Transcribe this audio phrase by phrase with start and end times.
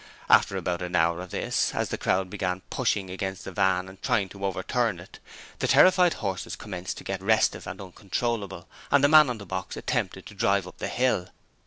[0.31, 4.01] After about an hour of this, as the crowd began pushing against the van and
[4.01, 5.19] trying to overturn it,
[5.59, 9.77] the terrified horses commenced to get restive and uncontrollable, and the man on the box
[9.77, 11.27] attempted to drive up the hill.